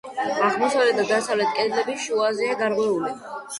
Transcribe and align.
აღმოსავლეთ 0.45 0.97
და 1.01 1.05
დასავლეთ 1.11 1.53
კედლები 1.59 1.97
შუაზეა 2.07 2.59
გარღვეული. 2.65 3.17